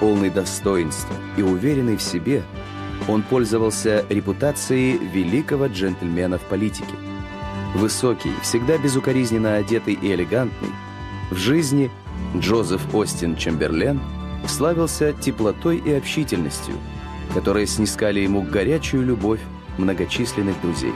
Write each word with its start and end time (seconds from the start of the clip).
Полный 0.00 0.30
достоинства 0.30 1.14
и 1.36 1.42
уверенный 1.42 1.96
в 1.96 2.02
себе, 2.02 2.42
он 3.08 3.22
пользовался 3.22 4.04
репутацией 4.08 4.98
великого 4.98 5.66
джентльмена 5.66 6.38
в 6.38 6.42
политике. 6.42 6.94
Высокий, 7.74 8.32
всегда 8.42 8.78
безукоризненно 8.78 9.56
одетый 9.56 9.94
и 9.94 10.12
элегантный, 10.12 10.70
в 11.30 11.36
жизни 11.36 11.90
Джозеф 12.36 12.94
Остин 12.94 13.36
Чемберлен 13.36 14.00
славился 14.46 15.12
теплотой 15.12 15.78
и 15.78 15.92
общительностью, 15.92 16.74
которые 17.34 17.66
снискали 17.66 18.20
ему 18.20 18.42
горячую 18.42 19.04
любовь 19.04 19.40
многочисленных 19.78 20.60
друзей. 20.62 20.94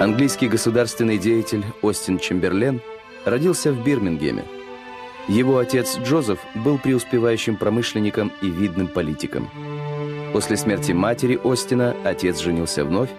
Английский 0.00 0.48
государственный 0.48 1.18
деятель 1.18 1.62
Остин 1.82 2.18
Чемберлен 2.18 2.80
родился 3.26 3.70
в 3.70 3.84
Бирмингеме. 3.84 4.46
Его 5.28 5.58
отец 5.58 5.98
Джозеф 5.98 6.38
был 6.54 6.78
преуспевающим 6.78 7.58
промышленником 7.58 8.32
и 8.40 8.48
видным 8.48 8.88
политиком. 8.88 9.50
После 10.32 10.56
смерти 10.56 10.92
матери 10.92 11.38
Остина 11.44 11.94
отец 12.02 12.38
женился 12.38 12.82
вновь, 12.82 13.10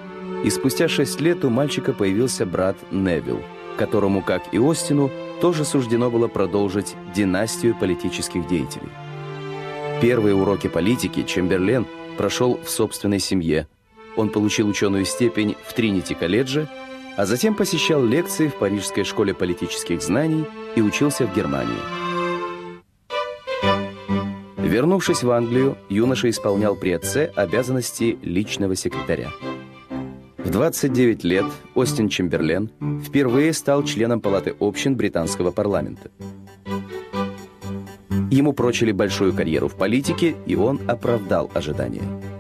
и 0.44 0.50
спустя 0.50 0.88
шесть 0.88 1.22
лет 1.22 1.46
у 1.46 1.52
мальчика 1.52 1.94
появился 1.94 2.48
брат 2.48 2.76
Невилл, 2.90 3.44
которому, 3.78 4.24
как 4.24 4.42
и 4.52 4.58
Остину, 4.58 5.12
тоже 5.40 5.66
суждено 5.66 6.10
было 6.10 6.28
продолжить 6.28 6.96
династию 7.14 7.78
политических 7.80 8.48
деятелей. 8.48 8.90
Первые 10.02 10.34
уроки 10.34 10.66
политики 10.66 11.22
Чемберлен 11.22 11.86
прошел 12.18 12.60
в 12.66 12.72
собственной 12.72 13.20
семье– 13.20 13.68
он 14.16 14.30
получил 14.30 14.68
ученую 14.68 15.06
степень 15.06 15.56
в 15.66 15.74
Тринити-колледже, 15.74 16.68
а 17.18 17.26
затем 17.26 17.56
посещал 17.56 18.04
лекции 18.04 18.48
в 18.48 18.56
Парижской 18.56 19.04
школе 19.04 19.34
политических 19.34 20.02
знаний 20.02 20.46
и 20.76 20.82
учился 20.82 21.26
в 21.28 21.36
Германии. 21.36 21.78
Вернувшись 24.58 25.24
в 25.24 25.32
Англию, 25.32 25.78
юноша 25.90 26.30
исполнял 26.30 26.76
при 26.76 26.92
отце 26.92 27.26
обязанности 27.36 28.18
личного 28.22 28.76
секретаря. 28.76 29.30
В 30.38 30.50
29 30.50 31.24
лет 31.26 31.46
Остин 31.76 32.08
Чемберлен 32.08 32.72
впервые 33.06 33.54
стал 33.54 33.84
членом 33.84 34.22
Палаты 34.22 34.56
общин 34.60 34.96
британского 34.96 35.52
парламента. 35.52 36.10
Ему 38.32 38.54
прочили 38.54 38.94
большую 38.94 39.34
карьеру 39.34 39.68
в 39.68 39.76
политике, 39.76 40.36
и 40.46 40.56
он 40.56 40.80
оправдал 40.88 41.52
ожидания. 41.54 42.31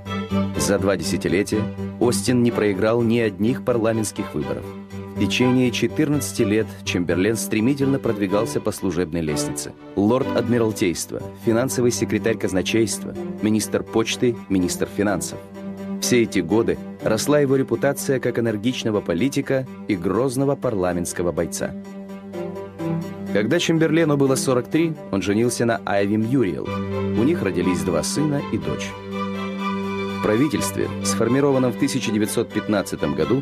За 0.71 0.79
два 0.79 0.95
десятилетия 0.95 1.61
Остин 1.99 2.43
не 2.43 2.49
проиграл 2.49 3.01
ни 3.01 3.19
одних 3.19 3.65
парламентских 3.65 4.33
выборов. 4.33 4.63
В 5.17 5.19
течение 5.19 5.69
14 5.69 6.39
лет 6.47 6.65
Чемберлен 6.85 7.35
стремительно 7.35 7.99
продвигался 7.99 8.61
по 8.61 8.71
служебной 8.71 9.19
лестнице. 9.19 9.73
Лорд 9.97 10.27
Адмиралтейства, 10.33 11.21
финансовый 11.43 11.91
секретарь 11.91 12.37
казначейства, 12.37 13.13
министр 13.41 13.83
почты, 13.83 14.33
министр 14.47 14.87
финансов. 14.87 15.39
Все 15.99 16.23
эти 16.23 16.39
годы 16.39 16.77
росла 17.03 17.41
его 17.41 17.57
репутация 17.57 18.21
как 18.21 18.39
энергичного 18.39 19.01
политика 19.01 19.67
и 19.89 19.97
грозного 19.97 20.55
парламентского 20.55 21.33
бойца. 21.33 21.75
Когда 23.33 23.59
Чемберлену 23.59 24.15
было 24.15 24.35
43, 24.35 24.93
он 25.11 25.21
женился 25.21 25.65
на 25.65 25.81
Айви 25.85 26.15
Мьюриел. 26.15 26.63
У 27.19 27.23
них 27.23 27.43
родились 27.43 27.81
два 27.81 28.03
сына 28.03 28.41
и 28.53 28.57
дочь. 28.57 28.89
В 30.21 30.23
правительстве, 30.23 30.87
сформированном 31.03 31.71
в 31.71 31.77
1915 31.77 33.15
году, 33.15 33.41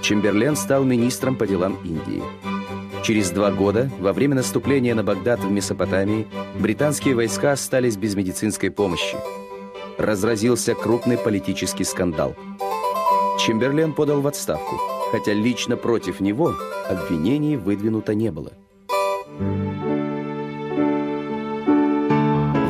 Чемберлен 0.00 0.54
стал 0.54 0.84
министром 0.84 1.34
по 1.34 1.44
делам 1.44 1.76
Индии. 1.82 2.22
Через 3.02 3.30
два 3.32 3.50
года, 3.50 3.90
во 3.98 4.12
время 4.12 4.36
наступления 4.36 4.94
на 4.94 5.02
Багдад 5.02 5.40
в 5.40 5.50
Месопотамии, 5.50 6.28
британские 6.56 7.16
войска 7.16 7.50
остались 7.50 7.96
без 7.96 8.14
медицинской 8.14 8.70
помощи. 8.70 9.16
Разразился 9.98 10.76
крупный 10.76 11.18
политический 11.18 11.82
скандал. 11.82 12.36
Чемберлен 13.40 13.92
подал 13.92 14.20
в 14.20 14.28
отставку, 14.28 14.76
хотя 15.10 15.32
лично 15.32 15.76
против 15.76 16.20
него 16.20 16.54
обвинений 16.88 17.56
выдвинуто 17.56 18.14
не 18.14 18.30
было. 18.30 18.52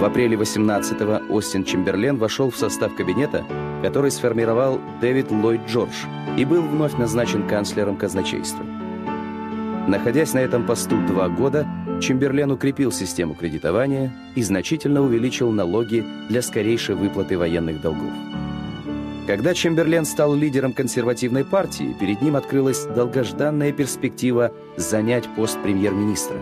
В 0.00 0.04
апреле 0.06 0.34
18-го 0.34 1.30
Остин 1.30 1.62
Чемберлен 1.62 2.16
вошел 2.16 2.50
в 2.50 2.56
состав 2.56 2.94
кабинета, 2.94 3.44
который 3.82 4.10
сформировал 4.10 4.80
Дэвид 5.02 5.30
Ллойд 5.30 5.60
Джордж 5.68 5.92
и 6.38 6.46
был 6.46 6.62
вновь 6.62 6.96
назначен 6.96 7.46
канцлером 7.46 7.98
казначейства. 7.98 8.64
Находясь 9.86 10.32
на 10.32 10.38
этом 10.38 10.64
посту 10.64 10.96
два 11.06 11.28
года, 11.28 11.68
Чемберлен 12.00 12.50
укрепил 12.50 12.92
систему 12.92 13.34
кредитования 13.34 14.10
и 14.34 14.42
значительно 14.42 15.02
увеличил 15.02 15.50
налоги 15.50 16.02
для 16.30 16.40
скорейшей 16.40 16.94
выплаты 16.94 17.36
военных 17.36 17.82
долгов. 17.82 18.10
Когда 19.26 19.52
Чемберлен 19.52 20.06
стал 20.06 20.34
лидером 20.34 20.72
консервативной 20.72 21.44
партии, 21.44 21.94
перед 22.00 22.22
ним 22.22 22.36
открылась 22.36 22.86
долгожданная 22.86 23.72
перспектива 23.72 24.50
занять 24.78 25.28
пост 25.36 25.58
премьер-министра. 25.62 26.38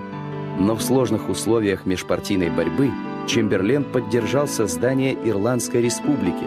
Но 0.61 0.77
в 0.77 0.81
сложных 0.81 1.29
условиях 1.29 1.87
межпартийной 1.87 2.51
борьбы– 2.51 2.93
Чемберлен 3.29 3.85
поддержал 3.85 4.49
создание 4.49 5.13
Ирландской 5.13 5.83
республики. 5.83 6.47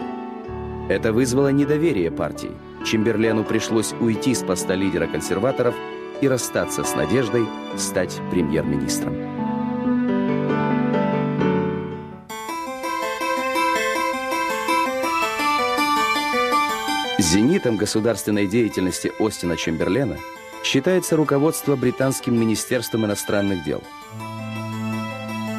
Это 0.88 1.12
вызвало 1.12 1.52
недоверие 1.52 2.10
партии. 2.10 2.50
Чемберлену 2.84 3.44
пришлось 3.44 3.94
уйти 4.00 4.34
с 4.34 4.42
поста 4.42 4.74
лидера 4.74 5.06
консерваторов 5.06 5.76
и 6.20 6.26
расстаться 6.26 6.82
с 6.82 6.96
надеждой 6.96 7.46
стать 7.76 8.20
премьер-министром. 8.32 9.14
Зенитом 17.20 17.76
государственной 17.76 18.48
деятельности 18.48 19.12
Остина 19.20 19.56
Чемберлена 19.56 20.16
считается 20.64 21.16
руководство 21.16 21.76
британским 21.76 22.38
министерством 22.38 23.06
иностранных 23.06 23.62
дел– 23.62 23.84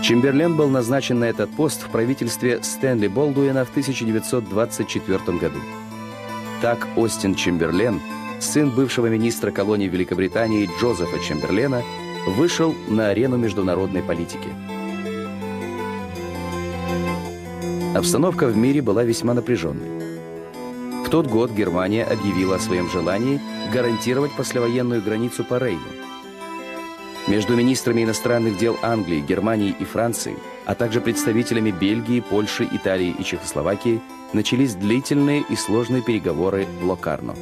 Чемберлен 0.04 0.58
был 0.58 0.68
назначен 0.68 1.20
на 1.20 1.24
этот 1.24 1.50
пост 1.52 1.82
в 1.82 1.90
правительстве 1.90 2.62
Стэнли 2.62 3.08
Болдуина 3.08 3.64
в 3.64 3.70
1924 3.70 5.38
году. 5.38 5.60
Так 6.62 6.90
Остин 6.98 7.36
Чемберлен, 7.36 8.02
сын 8.42 8.70
бывшего 8.70 9.08
министра 9.08 9.50
колонии 9.52 9.88
Великобритании 9.88 10.70
Джозефа 10.78 11.20
Чемберлена, 11.20 11.84
вышел 12.28 12.76
на 12.90 13.12
арену 13.12 13.38
международной 13.38 14.04
политики. 14.04 14.50
Обстановка 17.96 18.48
в 18.48 18.58
мире 18.58 18.82
была 18.82 19.06
весьма 19.06 19.34
напряженной. 19.34 21.06
В 21.06 21.10
тот 21.10 21.28
год 21.28 21.52
Германия 21.52 22.04
объявила 22.04 22.58
о 22.58 22.60
своем 22.60 22.90
желании 22.90 23.40
гарантировать 23.72 24.36
послевоенную 24.36 25.02
границу 25.02 25.46
по 25.46 25.60
Рейну– 25.60 25.80
между 27.28 27.56
министрами 27.56 28.04
иностранных 28.04 28.58
дел 28.58 28.78
Англии, 28.82 29.22
Германии 29.22 29.76
и 29.80 29.86
Франции, 29.86 30.36
а 30.66 30.76
также 30.76 31.02
представителями 31.02 31.72
Бельгии, 31.72 32.20
Польши, 32.20 32.68
Италии 32.72 33.16
и 33.18 33.24
Чехословакии 33.24 34.02
начались 34.34 34.76
длительные 34.76 35.44
и 35.50 35.56
сложные 35.56 36.02
переговоры 36.02 36.68
в 36.82 36.86
Локарно. 36.86 37.36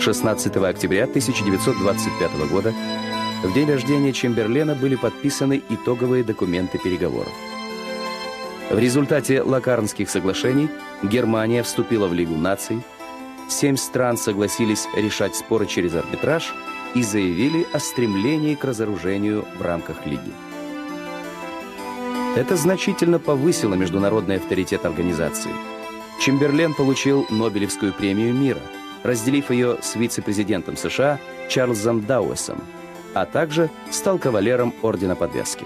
16 0.00 0.56
октября 0.56 1.04
1925 1.04 2.50
года 2.50 2.72
в 3.42 3.52
день 3.52 3.68
рождения 3.68 4.12
Чемберлена 4.12 4.74
были 4.74 4.94
подписаны 4.94 5.62
итоговые 5.68 6.24
документы 6.24 6.78
переговоров. 6.78 7.32
В 8.70 8.78
результате 8.78 9.42
Локарнских 9.42 10.10
соглашений 10.10 10.68
Германия 11.02 11.62
вступила 11.62 12.06
в 12.06 12.14
Лигу 12.14 12.36
наций, 12.36 12.82
семь 13.48 13.76
стран 13.76 14.16
согласились 14.16 14.86
решать 14.94 15.36
споры 15.36 15.66
через 15.66 15.94
арбитраж– 15.94 16.54
и 16.94 17.02
заявили 17.02 17.66
о 17.72 17.78
стремлении 17.78 18.54
к 18.54 18.64
разоружению 18.64 19.44
в 19.58 19.62
рамках 19.62 20.06
Лиги. 20.06 20.32
Это 22.36 22.56
значительно 22.56 23.18
повысило 23.18 23.74
международный 23.74 24.36
авторитет 24.36 24.84
организации. 24.84 25.50
Чемберлен 26.20 26.74
получил 26.74 27.26
Нобелевскую 27.30 27.92
премию 27.92 28.34
мира, 28.34 28.60
разделив 29.02 29.50
ее 29.50 29.78
с 29.80 29.94
вице-президентом 29.96 30.76
США 30.76 31.18
Чарльзом 31.48 32.04
Дауэсом, 32.04 32.60
а 33.14 33.24
также 33.24 33.70
стал 33.90 34.18
кавалером 34.18 34.74
Ордена 34.82 35.16
Подвязки. 35.16 35.64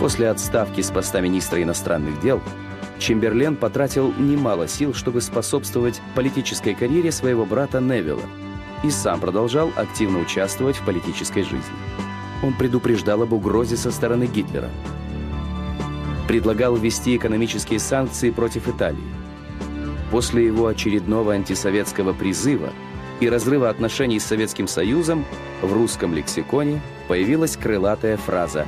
После 0.00 0.28
отставки 0.28 0.80
с 0.80 0.90
поста 0.90 1.20
министра 1.20 1.62
иностранных 1.62 2.20
дел 2.20 2.40
Чемберлен 2.98 3.56
потратил 3.56 4.12
немало 4.18 4.68
сил, 4.68 4.94
чтобы 4.94 5.20
способствовать 5.20 6.00
политической 6.14 6.74
карьере 6.74 7.12
своего 7.12 7.44
брата 7.44 7.80
Невилла 7.80 8.22
и 8.82 8.90
сам 8.90 9.20
продолжал 9.20 9.72
активно 9.76 10.20
участвовать 10.20 10.76
в 10.76 10.84
политической 10.84 11.42
жизни. 11.42 11.74
Он 12.42 12.52
предупреждал 12.52 13.22
об 13.22 13.32
угрозе 13.32 13.76
со 13.76 13.90
стороны 13.90 14.26
Гитлера. 14.26 14.68
Предлагал 16.28 16.76
ввести 16.76 17.16
экономические 17.16 17.78
санкции 17.78 18.30
против 18.30 18.68
Италии. 18.68 18.98
После 20.10 20.46
его 20.46 20.66
очередного 20.66 21.34
антисоветского 21.34 22.12
призыва 22.12 22.70
и 23.20 23.28
разрыва 23.28 23.70
отношений 23.70 24.20
с 24.20 24.26
Советским 24.26 24.68
Союзом 24.68 25.24
в 25.62 25.72
русском 25.72 26.14
лексиконе 26.14 26.80
появилась 27.08 27.56
крылатая 27.56 28.16
фраза 28.16 28.66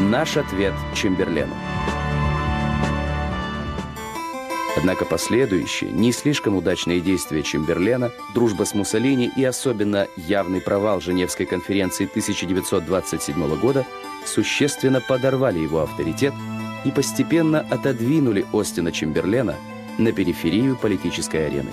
«Наш 0.00 0.36
ответ 0.36 0.74
Чемберлену». 0.94 1.54
Однако 4.78 5.04
последующие, 5.04 5.90
не 5.90 6.12
слишком 6.12 6.54
удачные 6.54 7.00
действия 7.00 7.42
Чемберлена, 7.42 8.12
дружба 8.32 8.62
с 8.62 8.74
Муссолини 8.74 9.28
и 9.36 9.42
особенно 9.42 10.06
явный 10.16 10.60
провал 10.60 11.00
Женевской 11.00 11.46
конференции 11.46 12.06
1927 12.06 13.58
года 13.58 13.84
существенно 14.24 15.00
подорвали 15.00 15.58
его 15.58 15.80
авторитет 15.80 16.32
и 16.84 16.92
постепенно 16.92 17.66
отодвинули 17.68 18.46
Остина 18.52 18.92
Чемберлена 18.92 19.56
на 19.98 20.12
периферию 20.12 20.76
политической 20.76 21.48
арены. 21.48 21.72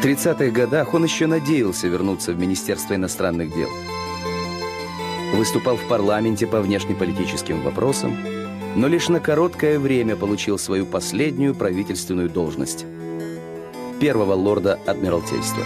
В 0.00 0.02
30-х 0.02 0.52
годах 0.52 0.94
он 0.94 1.04
еще 1.04 1.26
надеялся 1.26 1.86
вернуться 1.86 2.32
в 2.32 2.38
Министерство 2.38 2.94
иностранных 2.94 3.54
дел. 3.54 3.68
Выступал 5.34 5.76
в 5.76 5.86
парламенте 5.86 6.46
по 6.46 6.62
внешнеполитическим 6.62 7.60
вопросам, 7.60 8.16
но 8.74 8.88
лишь 8.88 9.08
на 9.08 9.20
короткое 9.20 9.78
время 9.78 10.16
получил 10.16 10.58
свою 10.58 10.86
последнюю 10.86 11.54
правительственную 11.54 12.28
должность– 12.28 12.86
первого 14.00 14.34
лорда 14.34 14.80
Адмиралтейства. 14.86 15.62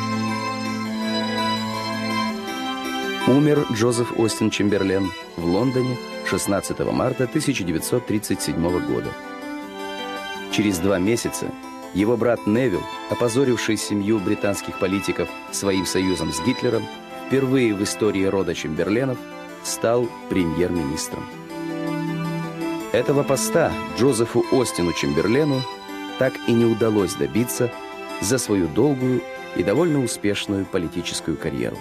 Умер 3.29 3.67
Джозеф 3.73 4.19
Остин 4.19 4.51
Чемберлен 4.51 5.11
в 5.37 5.45
Лондоне 5.45 5.97
16 6.27 6.79
марта 6.93 7.25
1937 7.25 8.87
года. 8.87 9.11
Через 10.53 10.79
два 10.79 10.99
месяца 10.99 11.47
его 11.95 12.17
брат 12.17 12.47
Невилл, 12.47 12.83
опозоривший 13.11 13.77
семью 13.77 14.19
британских 14.19 14.79
политиков 14.79 15.29
своим 15.51 15.87
союзом 15.87 16.33
с 16.33 16.41
Гитлером, 16.43 16.85
впервые 17.27 17.75
в 17.75 17.83
истории 17.83 18.25
рода 18.25 18.55
Чемберленов 18.55 19.19
стал 19.65 20.09
премьер-министром. 20.29 21.25
Этого 22.93 23.23
поста 23.23 23.73
Джозефу 23.99 24.45
Остину 24.53 24.93
Чемберлену 24.93 25.61
так 26.19 26.35
и 26.47 26.53
не 26.53 26.65
удалось 26.65 27.15
добиться 27.15 27.71
за 28.21 28.39
свою 28.39 28.69
долгую 28.69 29.23
и 29.57 29.63
довольно 29.63 30.03
успешную 30.03 30.65
политическую 30.65 31.37
карьеру. 31.37 31.77